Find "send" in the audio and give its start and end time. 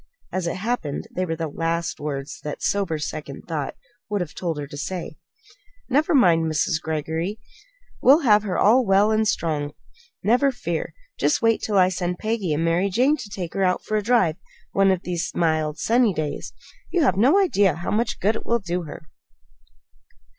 11.89-12.17